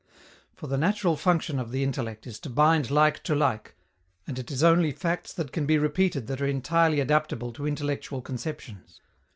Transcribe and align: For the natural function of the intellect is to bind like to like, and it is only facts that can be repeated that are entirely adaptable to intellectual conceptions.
For 0.55 0.65
the 0.65 0.79
natural 0.79 1.15
function 1.15 1.59
of 1.59 1.69
the 1.69 1.83
intellect 1.83 2.25
is 2.25 2.39
to 2.39 2.49
bind 2.49 2.89
like 2.89 3.21
to 3.21 3.35
like, 3.35 3.75
and 4.25 4.39
it 4.39 4.49
is 4.49 4.63
only 4.63 4.91
facts 4.91 5.31
that 5.33 5.51
can 5.51 5.67
be 5.67 5.77
repeated 5.77 6.25
that 6.25 6.41
are 6.41 6.47
entirely 6.47 6.99
adaptable 6.99 7.53
to 7.53 7.67
intellectual 7.67 8.23
conceptions. 8.23 8.99